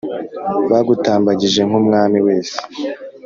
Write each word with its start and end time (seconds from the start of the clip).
bagutambagije 0.71 1.61
nk’umwami 1.67 2.17
wese 2.25 2.57